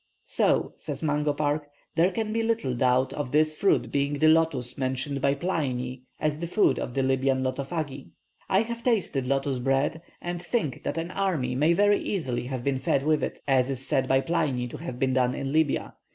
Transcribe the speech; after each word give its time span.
"So," 0.25 0.73
says 0.77 1.03
Mungo 1.03 1.31
Park, 1.31 1.69
"there 1.93 2.09
can 2.09 2.33
be 2.33 2.41
little 2.41 2.73
doubt 2.73 3.13
of 3.13 3.31
this 3.31 3.55
fruit 3.55 3.91
being 3.91 4.13
the 4.17 4.29
lotus 4.29 4.75
mentioned 4.75 5.21
by 5.21 5.35
Pliny 5.35 6.05
as 6.19 6.39
the 6.39 6.47
food 6.47 6.79
of 6.79 6.95
the 6.95 7.03
Lybian 7.03 7.43
Lotophagi. 7.43 8.09
I 8.49 8.63
have 8.63 8.81
tasted 8.81 9.27
lotus 9.27 9.59
bread, 9.59 10.01
and 10.19 10.41
think 10.41 10.81
that 10.81 10.97
an 10.97 11.11
army 11.11 11.53
may 11.53 11.73
very 11.73 11.99
easily 11.99 12.45
have 12.47 12.63
been 12.63 12.79
fed 12.79 13.03
with 13.03 13.21
it, 13.21 13.41
as 13.47 13.69
is 13.69 13.85
said 13.87 14.07
by 14.07 14.21
Pliny 14.21 14.67
to 14.69 14.77
have 14.77 14.97
been 14.97 15.13
done 15.13 15.35
in 15.35 15.53
Lybia. 15.53 15.93